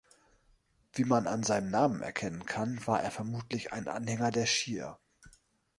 [0.93, 4.97] Wie man an seinem Namen erkennen kann, war er vermutlich ein Anhänger der Schia.